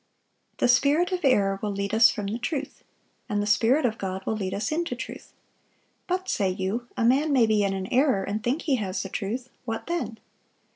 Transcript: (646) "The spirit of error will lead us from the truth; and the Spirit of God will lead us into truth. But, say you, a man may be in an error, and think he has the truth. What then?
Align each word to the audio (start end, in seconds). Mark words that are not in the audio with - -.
(646) 0.57 0.59
"The 0.73 0.75
spirit 0.75 1.11
of 1.11 1.23
error 1.25 1.59
will 1.61 1.71
lead 1.73 1.93
us 1.93 2.09
from 2.09 2.25
the 2.25 2.39
truth; 2.39 2.83
and 3.29 3.39
the 3.39 3.45
Spirit 3.45 3.85
of 3.85 3.99
God 3.99 4.25
will 4.25 4.35
lead 4.35 4.51
us 4.55 4.71
into 4.71 4.95
truth. 4.95 5.31
But, 6.07 6.27
say 6.27 6.49
you, 6.49 6.87
a 6.97 7.05
man 7.05 7.31
may 7.31 7.45
be 7.45 7.63
in 7.63 7.75
an 7.75 7.85
error, 7.93 8.23
and 8.23 8.43
think 8.43 8.63
he 8.63 8.77
has 8.77 9.03
the 9.03 9.09
truth. 9.09 9.51
What 9.65 9.85
then? 9.85 10.17